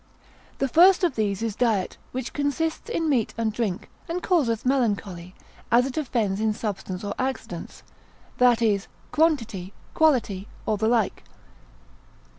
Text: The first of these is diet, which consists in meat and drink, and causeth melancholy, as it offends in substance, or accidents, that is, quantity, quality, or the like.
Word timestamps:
The 0.57 0.67
first 0.67 1.03
of 1.03 1.13
these 1.15 1.43
is 1.43 1.55
diet, 1.55 1.97
which 2.11 2.33
consists 2.33 2.89
in 2.89 3.07
meat 3.07 3.35
and 3.37 3.53
drink, 3.53 3.87
and 4.09 4.23
causeth 4.23 4.65
melancholy, 4.65 5.35
as 5.71 5.85
it 5.85 5.95
offends 5.95 6.41
in 6.41 6.53
substance, 6.53 7.03
or 7.03 7.13
accidents, 7.19 7.83
that 8.39 8.63
is, 8.63 8.87
quantity, 9.11 9.73
quality, 9.93 10.47
or 10.65 10.75
the 10.77 10.87
like. 10.87 11.21